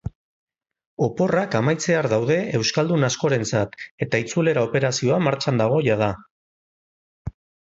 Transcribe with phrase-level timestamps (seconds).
[1.07, 3.77] Oporrak amaitzear daude euskaldun askorentzat
[4.07, 6.11] eta itzulera operazioa martxan dago jada.